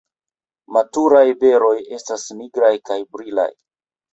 [0.77, 3.51] Maturaj beroj estas nigraj kaj brilaj.